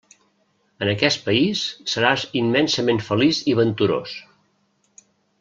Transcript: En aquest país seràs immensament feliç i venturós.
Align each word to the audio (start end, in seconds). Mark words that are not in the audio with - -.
En 0.85 0.89
aquest 0.93 1.21
país 1.27 1.61
seràs 1.93 2.23
immensament 2.41 3.03
feliç 3.11 3.43
i 3.53 3.57
venturós. 3.61 4.17